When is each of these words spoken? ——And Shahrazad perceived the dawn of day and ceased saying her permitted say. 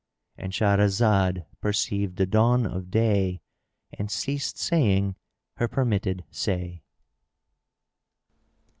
——And 0.35 0.51
Shahrazad 0.51 1.45
perceived 1.61 2.15
the 2.15 2.25
dawn 2.25 2.65
of 2.65 2.89
day 2.89 3.39
and 3.93 4.09
ceased 4.09 4.57
saying 4.57 5.15
her 5.57 5.67
permitted 5.67 6.23
say. 6.31 6.81